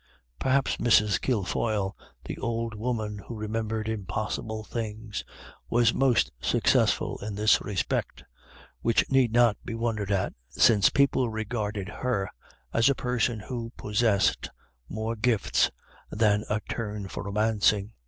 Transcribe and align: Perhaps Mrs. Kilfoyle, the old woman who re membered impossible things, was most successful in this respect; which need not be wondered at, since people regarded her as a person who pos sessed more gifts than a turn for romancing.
Perhaps 0.39 0.77
Mrs. 0.77 1.21
Kilfoyle, 1.21 1.95
the 2.25 2.39
old 2.39 2.73
woman 2.73 3.19
who 3.19 3.35
re 3.35 3.45
membered 3.45 3.87
impossible 3.87 4.63
things, 4.63 5.23
was 5.69 5.93
most 5.93 6.31
successful 6.41 7.19
in 7.19 7.35
this 7.35 7.61
respect; 7.61 8.23
which 8.81 9.07
need 9.11 9.31
not 9.31 9.57
be 9.63 9.75
wondered 9.75 10.11
at, 10.11 10.33
since 10.49 10.89
people 10.89 11.29
regarded 11.29 11.87
her 11.87 12.31
as 12.73 12.89
a 12.89 12.95
person 12.95 13.41
who 13.41 13.71
pos 13.77 14.01
sessed 14.01 14.49
more 14.89 15.15
gifts 15.15 15.69
than 16.09 16.45
a 16.49 16.59
turn 16.61 17.07
for 17.07 17.21
romancing. 17.21 17.91